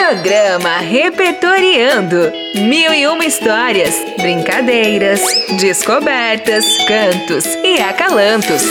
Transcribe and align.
Programa 0.00 0.78
Repertoriando. 0.78 2.32
Mil 2.54 2.94
e 2.94 3.06
uma 3.06 3.26
histórias, 3.26 3.94
brincadeiras, 4.16 5.20
descobertas, 5.60 6.64
cantos 6.88 7.44
e 7.62 7.78
acalantos. 7.78 8.62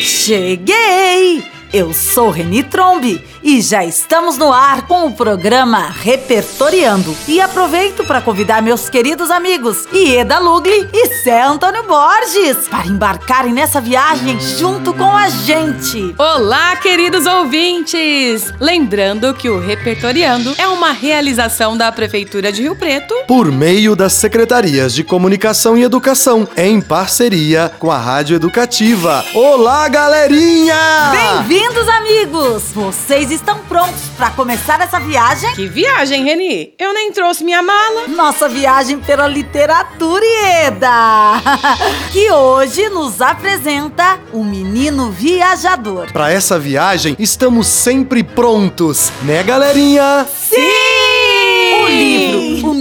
Cheguei! 0.00 1.44
Eu 1.72 1.94
sou 1.94 2.28
Reni 2.28 2.64
Trombe 2.64 3.24
e 3.42 3.60
já 3.60 3.84
estamos 3.84 4.36
no 4.36 4.52
ar 4.52 4.86
com 4.86 5.06
o 5.06 5.12
programa 5.12 5.88
Repertoriando. 5.88 7.16
E 7.26 7.40
aproveito 7.40 8.04
para 8.04 8.20
convidar 8.20 8.62
meus 8.62 8.88
queridos 8.88 9.30
amigos 9.30 9.86
Ieda 9.92 10.38
Lugli 10.38 10.88
e 10.92 11.06
Cé 11.22 11.42
Antônio 11.42 11.84
Borges 11.84 12.68
para 12.68 12.86
embarcarem 12.86 13.52
nessa 13.52 13.80
viagem 13.80 14.38
junto 14.40 14.92
com 14.92 15.16
a 15.16 15.28
gente. 15.28 16.14
Olá, 16.18 16.76
queridos 16.76 17.26
ouvintes! 17.26 18.52
Lembrando 18.60 19.32
que 19.34 19.48
o 19.48 19.58
Repertoriando 19.58 20.54
é 20.58 20.66
uma 20.66 20.92
realização 20.92 21.76
da 21.76 21.90
Prefeitura 21.90 22.52
de 22.52 22.62
Rio 22.62 22.76
Preto 22.76 23.14
por 23.26 23.50
meio 23.50 23.96
das 23.96 24.12
Secretarias 24.14 24.94
de 24.94 25.04
Comunicação 25.04 25.76
e 25.76 25.82
Educação, 25.82 26.48
em 26.56 26.80
parceria 26.80 27.70
com 27.78 27.90
a 27.90 27.98
Rádio 27.98 28.36
Educativa. 28.36 29.24
Olá, 29.34 29.88
galerinha! 29.88 30.76
Bem-vindos, 31.12 31.88
amigos! 31.88 32.64
Vocês 32.72 33.29
estão 33.30 33.58
prontos 33.60 34.02
para 34.16 34.30
começar 34.30 34.80
essa 34.80 34.98
viagem? 35.00 35.54
Que 35.54 35.66
viagem, 35.66 36.24
Reni? 36.24 36.74
Eu 36.78 36.92
nem 36.92 37.12
trouxe 37.12 37.44
minha 37.44 37.62
mala. 37.62 38.08
Nossa 38.08 38.48
viagem 38.48 38.98
pela 39.00 39.26
literatura, 39.26 40.24
Ieda! 40.24 41.40
que 42.12 42.30
hoje 42.30 42.88
nos 42.88 43.20
apresenta 43.20 44.18
o 44.32 44.44
menino 44.44 45.10
viajador. 45.10 46.12
Para 46.12 46.30
essa 46.30 46.58
viagem, 46.58 47.16
estamos 47.18 47.66
sempre 47.66 48.22
prontos, 48.22 49.12
né, 49.22 49.42
galerinha? 49.42 50.26
Sim! 50.34 50.69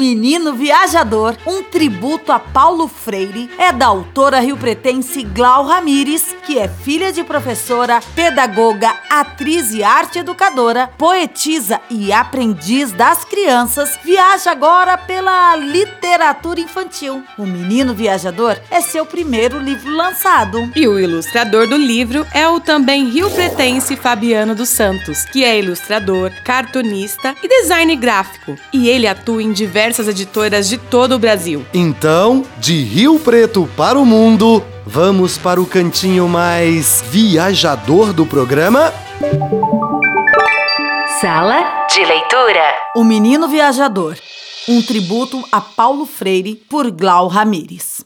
Menino 0.09 0.55
Viajador, 0.55 1.37
um 1.45 1.61
tributo 1.61 2.31
a 2.31 2.39
Paulo 2.39 2.87
Freire, 2.87 3.47
é 3.59 3.71
da 3.71 3.85
autora 3.85 4.39
rio-pretense 4.39 5.21
Glau 5.21 5.63
Ramires, 5.65 6.35
que 6.47 6.57
é 6.57 6.67
filha 6.67 7.13
de 7.13 7.23
professora, 7.23 7.99
pedagoga, 8.15 8.91
atriz 9.07 9.71
e 9.71 9.83
arte 9.83 10.17
educadora, 10.17 10.89
poetisa 10.97 11.79
e 11.91 12.11
aprendiz 12.11 12.91
das 12.91 13.23
crianças, 13.23 13.99
viaja 14.03 14.49
agora 14.49 14.97
pela 14.97 15.55
literatura 15.55 16.59
infantil. 16.59 17.23
O 17.37 17.45
Menino 17.45 17.93
Viajador 17.93 18.57
é 18.71 18.81
seu 18.81 19.05
primeiro 19.05 19.59
livro 19.59 19.95
lançado. 19.95 20.71
E 20.75 20.87
o 20.87 20.97
ilustrador 20.97 21.67
do 21.67 21.77
livro 21.77 22.25
é 22.33 22.47
o 22.47 22.59
também 22.59 23.09
rio-pretense 23.09 23.95
Fabiano 23.95 24.55
dos 24.55 24.69
Santos, 24.69 25.25
que 25.25 25.43
é 25.43 25.59
ilustrador, 25.59 26.31
cartunista 26.43 27.35
e 27.43 27.47
design 27.47 27.95
gráfico. 27.95 28.55
E 28.73 28.89
ele 28.89 29.05
atua 29.05 29.43
em 29.43 29.51
diversas 29.51 29.98
editoras 30.07 30.69
de 30.69 30.77
todo 30.77 31.15
o 31.15 31.19
Brasil. 31.19 31.65
Então, 31.73 32.45
de 32.57 32.83
Rio 32.83 33.19
Preto 33.19 33.69
para 33.75 33.99
o 33.99 34.05
mundo, 34.05 34.63
vamos 34.85 35.37
para 35.37 35.59
o 35.59 35.65
cantinho 35.65 36.27
mais 36.27 37.03
viajador 37.09 38.13
do 38.13 38.25
programa? 38.25 38.93
Sala 41.19 41.87
de 41.87 42.05
leitura. 42.05 42.63
O 42.95 43.03
Menino 43.03 43.47
Viajador. 43.47 44.15
Um 44.67 44.81
tributo 44.81 45.43
a 45.51 45.59
Paulo 45.59 46.05
Freire 46.05 46.55
por 46.55 46.91
Glau 46.91 47.27
Ramires. 47.27 48.05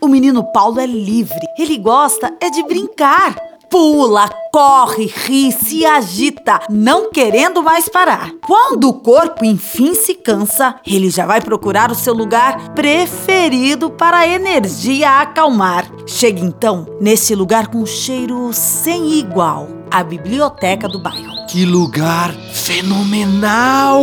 O 0.00 0.06
menino 0.06 0.44
Paulo 0.52 0.80
é 0.80 0.86
livre. 0.86 1.40
Ele 1.58 1.76
gosta 1.76 2.32
é 2.40 2.48
de 2.48 2.62
brincar. 2.62 3.47
Pula, 3.70 4.28
corre, 4.52 5.06
ri, 5.06 5.52
se 5.52 5.84
agita, 5.84 6.60
não 6.70 7.10
querendo 7.10 7.62
mais 7.62 7.88
parar. 7.88 8.30
Quando 8.46 8.88
o 8.88 8.94
corpo 8.94 9.44
enfim 9.44 9.94
se 9.94 10.14
cansa, 10.14 10.76
ele 10.86 11.10
já 11.10 11.26
vai 11.26 11.40
procurar 11.40 11.90
o 11.90 11.94
seu 11.94 12.14
lugar 12.14 12.70
preferido 12.74 13.90
para 13.90 14.18
a 14.18 14.26
energia 14.26 15.20
acalmar. 15.20 15.86
Chega 16.06 16.40
então 16.40 16.86
nesse 17.00 17.34
lugar 17.34 17.68
com 17.68 17.78
um 17.78 17.86
cheiro 17.86 18.50
sem 18.52 19.12
igual 19.12 19.77
a 19.90 20.02
biblioteca 20.02 20.88
do 20.88 20.98
bairro. 20.98 21.46
Que 21.48 21.64
lugar 21.64 22.34
fenomenal! 22.52 24.02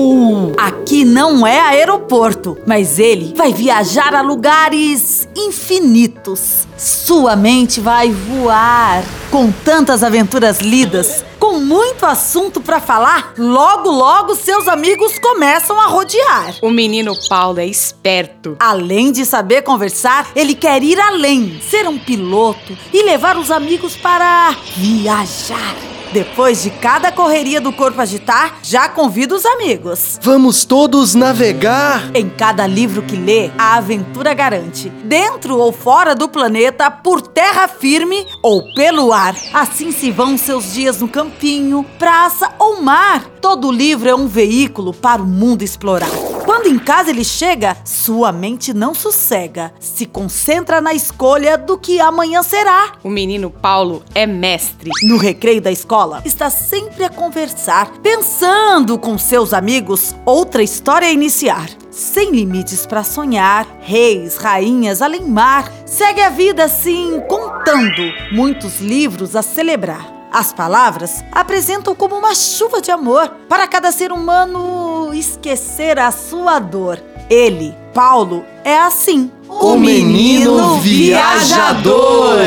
Aqui 0.57 1.05
não 1.05 1.45
é 1.45 1.59
aeroporto, 1.59 2.57
mas 2.65 2.97
ele 2.97 3.33
vai 3.35 3.53
viajar 3.53 4.15
a 4.15 4.21
lugares 4.21 5.27
infinitos. 5.35 6.67
Sua 6.75 7.35
mente 7.35 7.79
vai 7.79 8.11
voar. 8.11 9.03
Com 9.29 9.51
tantas 9.51 10.03
aventuras 10.03 10.59
lidas, 10.59 11.23
com 11.39 11.59
muito 11.59 12.05
assunto 12.05 12.61
para 12.61 12.79
falar, 12.79 13.33
logo 13.37 13.89
logo 13.89 14.35
seus 14.35 14.67
amigos 14.67 15.17
começam 15.19 15.79
a 15.79 15.85
rodear. 15.85 16.55
O 16.61 16.69
menino 16.69 17.13
Paulo 17.27 17.59
é 17.59 17.65
esperto. 17.65 18.55
Além 18.59 19.11
de 19.11 19.25
saber 19.25 19.61
conversar, 19.61 20.31
ele 20.35 20.55
quer 20.55 20.83
ir 20.83 20.99
além, 20.99 21.59
ser 21.61 21.87
um 21.87 21.97
piloto 21.97 22.77
e 22.93 23.03
levar 23.03 23.37
os 23.37 23.51
amigos 23.51 23.95
para 23.95 24.55
viajar. 24.75 25.94
Depois 26.15 26.63
de 26.63 26.69
cada 26.69 27.11
correria 27.11 27.59
do 27.59 27.73
corpo 27.73 27.99
agitar, 27.99 28.59
já 28.63 28.87
convida 28.87 29.35
os 29.35 29.45
amigos. 29.45 30.17
Vamos 30.21 30.63
todos 30.63 31.13
navegar! 31.13 32.09
Em 32.15 32.29
cada 32.29 32.65
livro 32.65 33.01
que 33.01 33.17
lê, 33.17 33.51
a 33.57 33.75
aventura 33.75 34.33
garante. 34.33 34.87
Dentro 35.03 35.57
ou 35.57 35.73
fora 35.73 36.15
do 36.15 36.29
planeta, 36.29 36.89
por 36.89 37.21
terra 37.21 37.67
firme 37.67 38.25
ou 38.41 38.73
pelo 38.73 39.11
ar. 39.11 39.35
Assim 39.53 39.91
se 39.91 40.09
vão 40.09 40.37
seus 40.37 40.71
dias 40.71 41.01
no 41.01 41.09
campinho, 41.09 41.85
praça 41.99 42.49
ou 42.57 42.81
mar. 42.81 43.25
Todo 43.41 43.69
livro 43.69 44.07
é 44.07 44.15
um 44.15 44.25
veículo 44.25 44.93
para 44.93 45.21
o 45.21 45.27
mundo 45.27 45.63
explorar. 45.63 46.34
Quando 46.45 46.67
em 46.67 46.77
casa 46.77 47.09
ele 47.09 47.23
chega, 47.23 47.75
sua 47.83 48.31
mente 48.31 48.71
não 48.71 48.93
sossega. 48.93 49.73
Se 49.79 50.05
concentra 50.05 50.79
na 50.79 50.93
escolha 50.93 51.57
do 51.57 51.75
que 51.75 51.99
amanhã 51.99 52.43
será. 52.43 52.93
O 53.03 53.09
menino 53.09 53.49
Paulo 53.49 54.03
é 54.13 54.27
mestre. 54.27 54.91
No 55.01 55.17
recreio 55.17 55.59
da 55.59 55.71
escola, 55.71 56.21
está 56.23 56.51
sempre 56.51 57.03
a 57.03 57.09
conversar, 57.09 57.91
pensando 58.03 58.99
com 58.99 59.17
seus 59.17 59.55
amigos 59.55 60.15
outra 60.23 60.61
história 60.61 61.07
a 61.07 61.11
iniciar. 61.11 61.67
Sem 61.89 62.29
limites 62.29 62.85
para 62.85 63.03
sonhar, 63.03 63.65
reis, 63.81 64.37
rainhas, 64.37 65.01
além 65.01 65.27
mar, 65.27 65.71
segue 65.83 66.21
a 66.21 66.29
vida 66.29 66.63
assim, 66.65 67.23
contando 67.27 68.13
muitos 68.31 68.79
livros 68.81 69.35
a 69.35 69.41
celebrar. 69.41 70.13
As 70.31 70.53
palavras 70.53 71.23
apresentam 71.31 71.95
como 71.95 72.15
uma 72.15 72.35
chuva 72.35 72.81
de 72.81 72.91
amor 72.91 73.29
para 73.47 73.67
cada 73.67 73.91
ser 73.91 74.11
humano 74.11 74.94
esquecer 75.19 75.99
a 75.99 76.11
sua 76.11 76.59
dor. 76.59 77.01
Ele, 77.29 77.73
Paulo, 77.93 78.45
é 78.63 78.77
assim. 78.77 79.31
O 79.47 79.75
menino 79.77 80.79
viajador. 80.79 82.37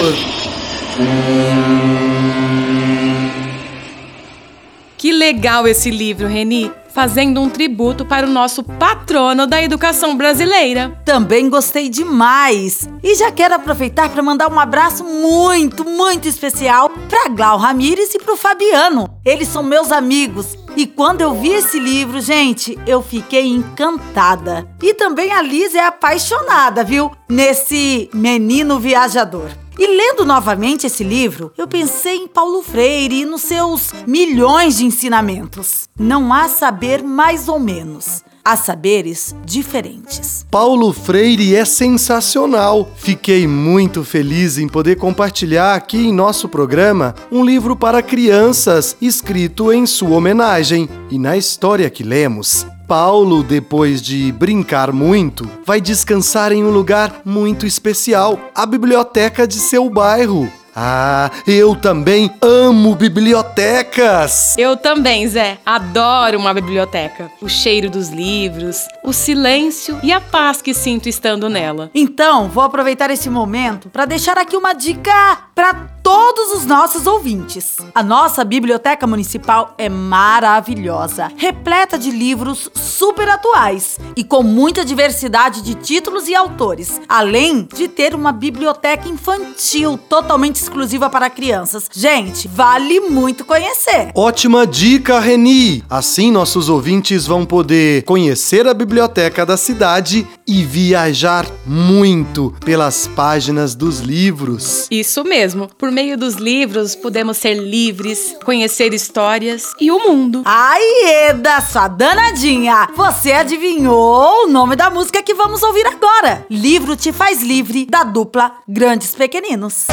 Que 4.97 5.13
legal 5.13 5.67
esse 5.67 5.91
livro, 5.91 6.27
Reni! 6.27 6.71
Fazendo 6.99 7.41
um 7.41 7.49
tributo 7.49 8.05
para 8.05 8.27
o 8.27 8.29
nosso 8.29 8.65
patrono 8.65 9.47
da 9.47 9.63
educação 9.63 10.17
brasileira. 10.17 11.01
Também 11.05 11.49
gostei 11.49 11.89
demais! 11.89 12.89
E 13.05 13.15
já 13.15 13.31
quero 13.31 13.55
aproveitar 13.55 14.09
para 14.09 14.21
mandar 14.21 14.53
um 14.53 14.59
abraço 14.59 15.05
muito, 15.05 15.85
muito 15.85 16.27
especial 16.27 16.91
para 17.09 17.29
Glau 17.29 17.57
Ramires 17.57 18.13
e 18.17 18.19
para 18.19 18.35
o 18.35 18.37
Fabiano. 18.37 19.09
Eles 19.25 19.47
são 19.47 19.63
meus 19.63 19.93
amigos 19.93 20.59
e 20.77 20.87
quando 20.87 21.21
eu 21.21 21.35
vi 21.35 21.51
esse 21.51 21.79
livro, 21.79 22.21
gente, 22.21 22.77
eu 22.85 23.01
fiquei 23.01 23.47
encantada. 23.47 24.69
E 24.83 24.93
também 24.95 25.33
a 25.33 25.41
Liz 25.41 25.77
é 25.77 25.87
apaixonada, 25.87 26.83
viu? 26.83 27.13
Nesse 27.29 28.11
menino 28.13 28.81
viajador. 28.81 29.51
E 29.79 29.87
lendo 29.87 30.25
novamente 30.25 30.89
esse 30.89 31.05
livro, 31.05 31.53
eu 31.57 31.69
pensei 31.69 32.17
em 32.17 32.27
Paulo 32.27 32.63
Freire 32.63 33.21
e 33.21 33.25
nos 33.25 33.43
seus 33.43 33.93
milhões 34.09 34.79
de 34.79 34.85
ensinamentos. 34.85 35.89
Não 35.97 36.33
há 36.33 36.49
saber 36.49 37.01
mais 37.01 37.47
ou 37.49 37.61
menos. 37.61 38.25
Há 38.45 38.57
saberes 38.57 39.37
diferentes. 39.45 40.45
Paulo 40.51 40.93
Freire 40.93 41.55
é 41.55 41.65
sensacional. 41.65 42.91
Fiquei 42.97 43.47
muito 43.47 44.03
feliz 44.03 44.59
em 44.59 44.67
poder 44.67 44.97
compartilhar 44.97 45.75
aqui 45.75 46.09
em 46.09 46.13
nosso 46.13 46.49
programa 46.49 47.15
um 47.31 47.45
livro 47.45 47.77
para 47.77 48.03
crianças 48.03 48.97
escrito 49.01 49.73
em 49.73 49.87
sua 49.87 50.17
homenagem. 50.17 50.89
E 51.11 51.19
na 51.19 51.37
história 51.37 51.89
que 51.89 52.03
lemos, 52.03 52.67
Paulo, 52.89 53.43
depois 53.43 54.01
de 54.01 54.33
brincar 54.33 54.95
muito, 54.95 55.47
vai 55.63 55.79
descansar 55.79 56.53
em 56.53 56.65
um 56.65 56.71
lugar 56.71 57.21
muito 57.23 57.67
especial, 57.67 58.41
a 58.55 58.65
biblioteca 58.65 59.47
de 59.47 59.57
seu 59.57 59.91
bairro. 59.91 60.51
Ah, 60.75 61.31
eu 61.47 61.75
também 61.75 62.31
amo 62.41 62.95
bibliotecas! 62.95 64.55
Eu 64.57 64.77
também, 64.77 65.27
Zé. 65.27 65.59
Adoro 65.65 66.39
uma 66.39 66.55
biblioteca. 66.55 67.31
O 67.41 67.49
cheiro 67.49 67.91
dos 67.91 68.09
livros, 68.09 68.87
o 69.03 69.13
silêncio 69.13 69.99
e 70.03 70.13
a 70.13 70.21
paz 70.21 70.63
que 70.63 70.73
sinto 70.73 71.09
estando 71.09 71.49
nela. 71.49 71.91
Então, 71.95 72.49
vou 72.49 72.63
aproveitar 72.63 73.11
esse 73.11 73.29
momento 73.29 73.89
para 73.89 74.05
deixar 74.05 74.39
aqui 74.39 74.57
uma 74.57 74.73
dica 74.73 75.39
para 75.55 75.75
todos 76.09 76.55
os 76.55 76.65
nossos 76.65 77.07
ouvintes. 77.07 77.77
A 77.95 78.03
nossa 78.03 78.45
biblioteca 78.45 79.07
municipal 79.07 79.75
é 79.77 79.89
maravilhosa, 79.89 81.31
repleta 81.37 81.99
de 81.99 82.11
livros 82.11 82.71
super 82.73 83.29
atuais 83.29 83.99
e 84.17 84.25
com 84.25 84.43
muita 84.43 84.85
diversidade 84.85 85.61
de 85.61 85.75
títulos 85.75 86.29
e 86.29 86.35
autores, 86.35 87.01
além 87.09 87.69
de 87.75 87.89
ter 87.89 88.15
uma 88.15 88.33
biblioteca 88.33 89.09
infantil 89.09 89.99
totalmente 90.09 90.59
exclusiva 90.69 91.09
para 91.09 91.31
crianças. 91.31 91.89
Gente, 91.91 92.47
vale 92.47 93.01
muito 93.01 93.45
conhecer. 93.45 94.13
Ótima 94.15 94.67
dica, 94.67 95.19
Reni! 95.19 95.83
Assim 95.89 96.31
nossos 96.31 96.69
ouvintes 96.69 97.27
vão 97.27 97.47
poder 97.47 98.03
conhecer 98.05 98.67
a 98.67 98.75
biblioteca 98.75 99.47
da 99.47 99.57
cidade 99.57 100.27
e 100.47 100.63
viajar 100.63 101.47
muito 101.67 102.55
pelas 102.65 103.07
páginas 103.09 103.75
dos 103.75 104.01
livros. 104.01 104.87
Isso 104.91 105.25
mesmo. 105.25 105.69
Por 105.79 105.91
meio 105.91 106.19
dos 106.19 106.35
livros, 106.35 106.95
podemos 106.95 107.39
ser 107.39 107.55
livres, 107.55 108.37
conhecer 108.45 108.93
histórias 108.93 109.73
e 109.81 109.91
o 109.91 109.99
mundo. 109.99 110.43
Ai, 110.45 110.83
Eda, 111.29 111.61
sua 111.63 111.89
danadinha! 111.89 112.89
Você 112.95 113.33
adivinhou 113.33 114.45
o 114.45 114.49
nome 114.49 114.77
da 114.77 114.91
música 114.91 115.23
que 115.23 115.35
vamos 115.35 115.63
ouvir 115.63 115.87
agora? 115.87 116.47
Livro 116.51 116.95
Te 116.95 117.11
Faz 117.11 117.43
Livre, 117.43 117.87
da 117.87 118.05
dupla 118.05 118.53
Grandes 118.69 119.15
Pequeninos. 119.15 119.87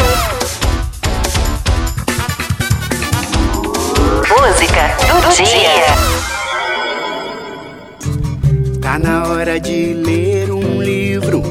Música 4.65 4.97
do 4.97 5.29
dia. 5.35 5.85
Tá 8.81 8.97
na 8.97 9.27
hora 9.27 9.59
de 9.59 9.93
ler 9.93 10.51
um 10.51 10.81
livro, 10.81 11.43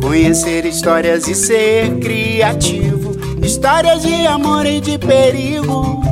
conhecer 0.00 0.64
histórias 0.64 1.28
e 1.28 1.34
ser 1.34 1.98
criativo. 1.98 3.14
Histórias 3.44 4.00
de 4.02 4.26
amor 4.26 4.64
e 4.64 4.80
de 4.80 4.96
perigo, 4.96 6.02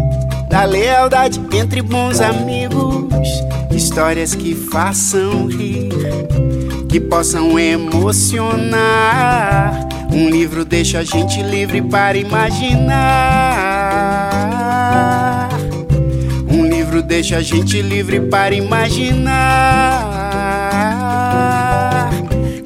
da 0.51 0.65
lealdade 0.65 1.41
entre 1.55 1.81
bons 1.81 2.21
amigos. 2.21 3.27
Histórias 3.71 4.35
que 4.35 4.55
façam 4.55 5.47
rir, 5.47 5.89
que 6.87 7.01
possam 7.01 7.59
emocionar. 7.59 8.69
Um 10.13 10.29
livro 10.29 10.67
deixa 10.67 10.99
a 10.99 11.05
gente 11.05 11.43
livre 11.43 11.81
para 11.81 12.19
imaginar. 12.19 13.42
Deixa 17.03 17.37
a 17.37 17.43
gente 17.43 17.81
livre 17.83 18.21
para 18.21 18.55
imaginar. 18.55 19.31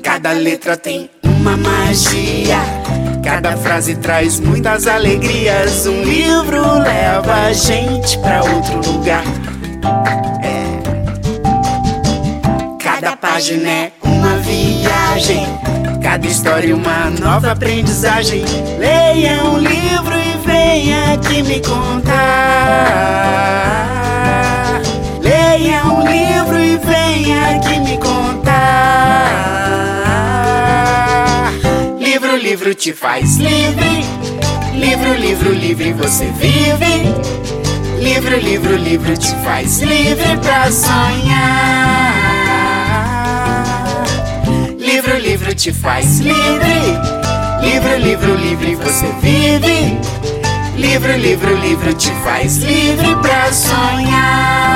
Cada 0.03 0.33
letra 0.33 0.77
tem 0.77 1.11
uma 1.23 1.57
magia. 1.57 2.59
Cada 3.25 3.57
frase 3.57 3.97
traz 3.97 4.39
muitas 4.39 4.87
alegrias. 4.87 5.87
Um 5.87 6.03
livro 6.03 6.79
leva 6.79 7.47
a 7.47 7.53
gente 7.53 8.19
pra 8.19 8.43
outro 8.43 8.93
lugar. 8.93 9.25
É. 10.43 10.79
Cada 12.83 13.17
página 13.17 13.69
é 13.69 13.93
uma 14.03 14.37
viagem. 14.39 15.47
Cada 16.03 16.27
história 16.27 16.75
uma 16.75 17.11
nova 17.11 17.53
aprendizagem. 17.53 18.45
Leia 18.79 19.45
um 19.45 19.59
livro 19.59 20.15
e 20.15 20.37
venha 20.47 21.15
aqui 21.15 21.43
me 21.43 21.61
contar. 21.61 21.96
Livro, 32.67 32.83
te 32.83 32.93
faz 32.93 33.37
livre. 33.37 34.05
Livro, 34.75 35.15
livro, 35.15 35.53
livre 35.53 35.93
você 35.93 36.25
vive. 36.33 37.15
Livro, 38.01 38.37
livro, 38.41 38.75
livro 38.77 39.17
te 39.17 39.31
faz 39.45 39.79
livre 39.83 40.37
pra 40.39 40.73
sonhar. 40.73 42.13
Livro, 44.81 45.17
livro 45.17 45.55
te 45.55 45.73
faz 45.73 46.19
livre. 46.19 46.99
Livro, 47.63 47.99
livro, 47.99 48.35
livre 48.35 48.75
você 48.75 49.15
vive. 49.23 49.97
Livro, 50.77 51.17
livro, 51.17 51.55
livro 51.55 51.95
te 51.95 52.11
faz 52.25 52.57
livre 52.57 53.15
pra 53.23 53.53
sonhar. 53.53 54.67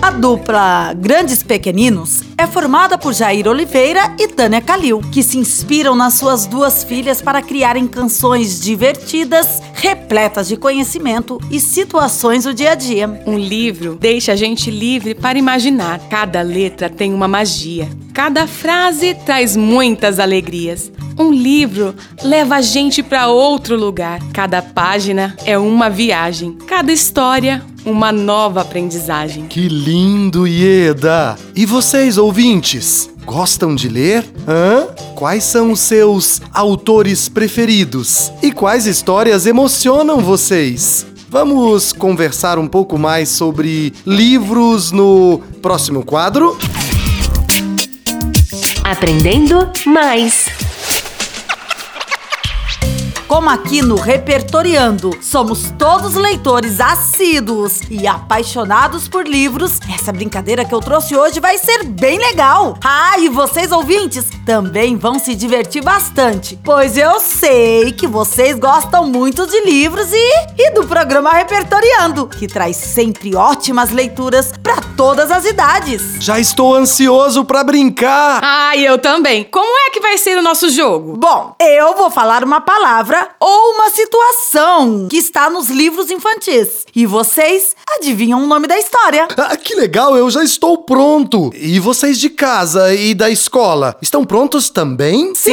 A 0.00 0.10
dupla 0.12 0.92
Grandes 0.94 1.42
Pequeninos 1.42 2.15
é 2.38 2.46
formada 2.46 2.98
por 2.98 3.14
Jair 3.14 3.48
Oliveira 3.48 4.14
e 4.18 4.28
Tânia 4.28 4.60
Calil, 4.60 5.00
que 5.10 5.22
se 5.22 5.38
inspiram 5.38 5.96
nas 5.96 6.14
suas 6.14 6.46
duas 6.46 6.84
filhas 6.84 7.22
para 7.22 7.40
criarem 7.40 7.86
canções 7.86 8.60
divertidas, 8.60 9.62
repletas 9.72 10.46
de 10.46 10.56
conhecimento 10.56 11.40
e 11.50 11.58
situações 11.58 12.44
do 12.44 12.52
dia 12.52 12.72
a 12.72 12.74
dia. 12.74 13.22
Um 13.26 13.38
livro 13.38 13.96
deixa 13.98 14.32
a 14.32 14.36
gente 14.36 14.70
livre 14.70 15.14
para 15.14 15.38
imaginar. 15.38 15.98
Cada 16.10 16.42
letra 16.42 16.90
tem 16.90 17.14
uma 17.14 17.26
magia. 17.26 17.88
Cada 18.12 18.46
frase 18.46 19.14
traz 19.14 19.56
muitas 19.56 20.20
alegrias. 20.20 20.92
Um 21.18 21.32
livro 21.32 21.94
leva 22.22 22.56
a 22.56 22.60
gente 22.60 23.02
para 23.02 23.28
outro 23.28 23.76
lugar. 23.76 24.20
Cada 24.34 24.60
página 24.60 25.34
é 25.46 25.56
uma 25.56 25.88
viagem. 25.88 26.52
Cada 26.66 26.92
história, 26.92 27.64
uma 27.86 28.10
nova 28.10 28.62
aprendizagem. 28.62 29.46
Que 29.46 29.68
lindo, 29.68 30.46
Ieda! 30.46 31.38
E 31.54 31.64
vocês, 31.64 32.18
ouvintes, 32.18 33.08
gostam 33.24 33.76
de 33.76 33.88
ler? 33.88 34.24
Hã? 34.46 34.88
Quais 35.14 35.44
são 35.44 35.70
os 35.70 35.80
seus 35.80 36.42
autores 36.52 37.28
preferidos? 37.28 38.32
E 38.42 38.50
quais 38.50 38.86
histórias 38.86 39.46
emocionam 39.46 40.20
vocês? 40.20 41.06
Vamos 41.28 41.92
conversar 41.92 42.58
um 42.58 42.66
pouco 42.66 42.98
mais 42.98 43.28
sobre 43.28 43.94
livros 44.04 44.90
no 44.90 45.40
próximo 45.62 46.04
quadro? 46.04 46.58
Aprendendo 48.84 49.70
mais. 49.86 50.55
Como 53.36 53.50
aqui 53.50 53.82
no 53.82 53.96
Repertoriando, 53.96 55.10
somos 55.20 55.70
todos 55.78 56.14
leitores 56.14 56.80
assíduos 56.80 57.82
e 57.90 58.06
apaixonados 58.06 59.08
por 59.08 59.28
livros, 59.28 59.78
essa 59.94 60.10
brincadeira 60.10 60.64
que 60.64 60.74
eu 60.74 60.80
trouxe 60.80 61.14
hoje 61.14 61.38
vai 61.38 61.58
ser 61.58 61.84
bem 61.84 62.16
legal. 62.16 62.78
Ah, 62.82 63.18
e 63.18 63.28
vocês 63.28 63.72
ouvintes 63.72 64.24
também 64.46 64.96
vão 64.96 65.18
se 65.18 65.34
divertir 65.34 65.84
bastante, 65.84 66.58
pois 66.64 66.96
eu 66.96 67.20
sei 67.20 67.92
que 67.92 68.06
vocês 68.06 68.58
gostam 68.58 69.06
muito 69.06 69.46
de 69.46 69.60
livros 69.66 70.10
e, 70.10 70.32
e 70.56 70.70
do 70.70 70.86
programa 70.86 71.30
Repertoriando, 71.30 72.28
que 72.28 72.46
traz 72.46 72.76
sempre 72.76 73.36
ótimas 73.36 73.90
leituras 73.90 74.50
para 74.62 74.76
todas 74.96 75.30
as 75.30 75.44
idades. 75.44 76.16
Já 76.20 76.40
estou 76.40 76.74
ansioso 76.74 77.44
para 77.44 77.62
brincar! 77.62 78.40
Ah, 78.42 78.74
eu 78.78 78.96
também. 78.96 79.44
Como 79.44 79.78
é 79.86 79.90
que 79.90 80.00
vai 80.00 80.16
ser 80.16 80.38
o 80.38 80.42
nosso 80.42 80.70
jogo? 80.70 81.18
Bom, 81.18 81.54
eu 81.60 81.94
vou 81.94 82.10
falar 82.10 82.42
uma 82.42 82.62
palavra 82.62 83.25
ou 83.40 83.74
uma 83.74 83.90
situação 83.90 85.08
que 85.08 85.16
está 85.16 85.48
nos 85.50 85.68
livros 85.68 86.10
infantis. 86.10 86.84
E 86.94 87.06
vocês 87.06 87.74
adivinham 87.96 88.42
o 88.42 88.46
nome 88.46 88.66
da 88.66 88.78
história. 88.78 89.28
Ah, 89.36 89.56
que 89.56 89.74
legal, 89.74 90.16
eu 90.16 90.30
já 90.30 90.42
estou 90.42 90.78
pronto! 90.78 91.50
E 91.54 91.78
vocês 91.78 92.18
de 92.18 92.30
casa 92.30 92.94
e 92.94 93.14
da 93.14 93.30
escola, 93.30 93.96
estão 94.00 94.24
prontos 94.24 94.70
também? 94.70 95.34
Sim! 95.34 95.52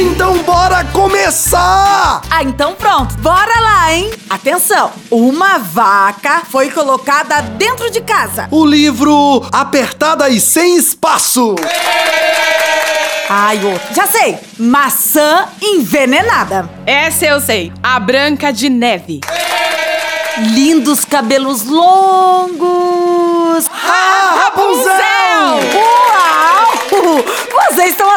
Então 0.00 0.38
bora 0.42 0.84
começar! 0.92 2.20
Ah, 2.30 2.42
então 2.42 2.74
pronto, 2.74 3.16
bora 3.18 3.60
lá, 3.60 3.92
hein? 3.94 4.10
Atenção! 4.28 4.92
Uma 5.10 5.58
vaca 5.58 6.42
foi 6.50 6.70
colocada 6.70 7.40
dentro 7.42 7.90
de 7.90 8.00
casa. 8.00 8.48
O 8.50 8.64
livro 8.64 9.42
Apertada 9.52 10.28
e 10.28 10.40
Sem 10.40 10.76
Espaço! 10.76 11.54
Ai, 13.28 13.62
outro. 13.62 13.94
Já 13.94 14.06
sei! 14.06 14.38
Maçã 14.58 15.48
envenenada. 15.60 16.68
Essa 16.86 17.26
eu 17.26 17.40
sei. 17.40 17.70
A 17.82 18.00
Branca 18.00 18.50
de 18.50 18.70
Neve. 18.70 19.20
Lindos 20.38 21.04
cabelos 21.04 21.64
longos. 21.64 23.68
Ah, 23.86 24.44
Rapunzel! 24.44 25.60
Uau! 25.74 27.24
Vocês 27.70 27.90
estão 27.90 28.07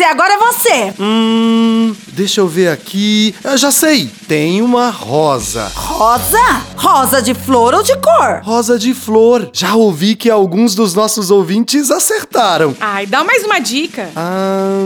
Zé, 0.00 0.06
agora 0.06 0.32
é 0.32 0.38
você. 0.38 0.94
Hum, 0.98 1.94
deixa 2.08 2.40
eu 2.40 2.48
ver 2.48 2.68
aqui. 2.68 3.34
Eu 3.44 3.58
já 3.58 3.70
sei, 3.70 4.10
tem 4.26 4.62
uma 4.62 4.88
rosa. 4.88 5.70
Rosa? 5.74 6.62
Rosa 6.74 7.20
de 7.20 7.34
flor 7.34 7.74
ou 7.74 7.82
de 7.82 7.94
cor? 7.98 8.40
Rosa 8.42 8.78
de 8.78 8.94
flor. 8.94 9.50
Já 9.52 9.74
ouvi 9.74 10.16
que 10.16 10.30
alguns 10.30 10.74
dos 10.74 10.94
nossos 10.94 11.30
ouvintes 11.30 11.90
acertaram. 11.90 12.74
Ai, 12.80 13.04
dá 13.04 13.22
mais 13.22 13.44
uma 13.44 13.58
dica. 13.58 14.08
Ah, 14.16 14.80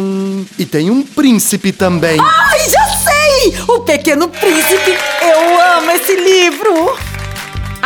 e 0.59 0.67
tem 0.67 0.91
um 0.91 1.05
príncipe 1.05 1.71
também. 1.71 2.19
Ai, 2.21 2.69
já 2.69 2.85
sei! 2.97 3.55
O 3.69 3.83
Pequeno 3.83 4.29
Príncipe. 4.29 4.99
Eu 5.23 5.77
amo 5.77 5.93
esse 5.93 6.17
livro. 6.17 7.14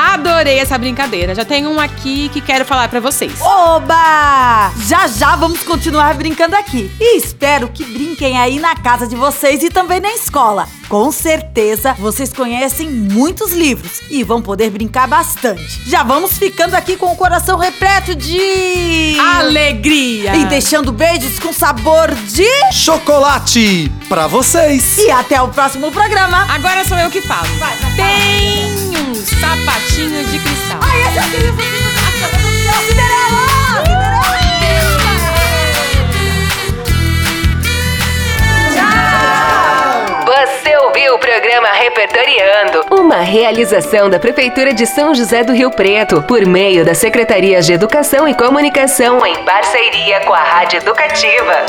Adorei 0.09 0.59
essa 0.59 0.79
brincadeira. 0.79 1.35
Já 1.35 1.45
tenho 1.45 1.69
um 1.69 1.79
aqui 1.79 2.31
que 2.31 2.41
quero 2.41 2.65
falar 2.65 2.89
pra 2.89 2.99
vocês. 2.99 3.39
Oba! 3.43 4.73
Já 4.87 5.07
já 5.07 5.37
vamos 5.37 5.63
continuar 5.63 6.15
brincando 6.15 6.57
aqui. 6.57 6.91
E 6.99 7.19
espero 7.19 7.69
que 7.69 7.85
brinquem 7.85 8.39
aí 8.39 8.59
na 8.59 8.75
casa 8.75 9.07
de 9.07 9.15
vocês 9.15 9.63
e 9.63 9.69
também 9.69 10.01
na 10.01 10.11
escola. 10.13 10.67
Com 10.89 11.13
certeza 11.13 11.93
vocês 11.99 12.33
conhecem 12.33 12.89
muitos 12.89 13.53
livros 13.53 14.01
e 14.11 14.25
vão 14.25 14.41
poder 14.41 14.71
brincar 14.71 15.07
bastante. 15.07 15.83
Já 15.87 16.03
vamos 16.03 16.39
ficando 16.39 16.75
aqui 16.75 16.97
com 16.97 17.13
o 17.13 17.17
coração 17.17 17.59
repleto 17.59 18.15
de. 18.15 19.15
Alegria! 19.21 20.37
E 20.37 20.47
deixando 20.47 20.91
beijos 20.91 21.39
com 21.39 21.53
sabor 21.53 22.15
de. 22.15 22.49
Chocolate 22.73 23.93
pra 24.09 24.27
vocês. 24.27 24.97
E 24.97 25.11
até 25.11 25.41
o 25.43 25.49
próximo 25.49 25.93
programa. 25.93 26.47
Agora 26.51 26.83
sou 26.87 26.97
eu 26.97 27.11
que 27.11 27.21
falo. 27.21 27.47
Vai, 27.59 27.77
vai, 27.77 27.97
Tem 27.97 28.68
um 29.19 29.27
sapatinho 29.27 30.25
de 30.27 30.39
cristal. 30.39 30.79
Ai, 30.81 31.01
esse 31.09 31.19
aqui 31.19 31.37
é 31.37 31.51
o 32.71 32.83
Cinderela! 32.87 33.49
Você 40.25 40.77
ouviu 40.77 41.15
o 41.15 41.19
programa 41.19 41.69
Repertoriando, 41.73 42.85
uma 42.93 43.17
realização 43.17 44.09
da 44.09 44.21
Prefeitura 44.21 44.73
de 44.73 44.87
São 44.87 45.13
José 45.13 45.43
do 45.43 45.53
Rio 45.53 45.73
Preto, 45.73 46.23
por 46.23 46.47
meio 46.47 46.85
da 46.85 46.95
Secretaria 46.95 47.61
de 47.61 47.73
Educação 47.73 48.29
e 48.29 48.35
Comunicação, 48.35 49.27
em 49.27 49.43
parceria 49.43 50.21
com 50.21 50.33
a 50.33 50.43
Rádio 50.43 50.77
Educativa. 50.77 51.67